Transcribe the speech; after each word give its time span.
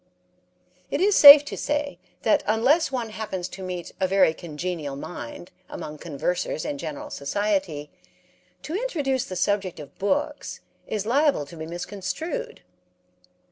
It 0.89 0.99
is 0.99 1.15
safe 1.15 1.45
to 1.45 1.55
say 1.55 1.99
that 2.23 2.41
unless 2.47 2.91
one 2.91 3.09
happens 3.11 3.47
to 3.49 3.61
meet 3.61 3.91
a 3.99 4.07
very 4.07 4.33
congenial 4.33 4.95
mind 4.95 5.51
among 5.69 5.99
conversers 5.99 6.65
in 6.65 6.79
general 6.79 7.11
society, 7.11 7.91
to 8.63 8.73
introduce 8.73 9.25
the 9.25 9.35
subject 9.35 9.79
of 9.79 9.95
books 9.99 10.61
is 10.87 11.05
liable 11.05 11.45
to 11.45 11.55
be 11.55 11.67
misconstrued. 11.67 12.63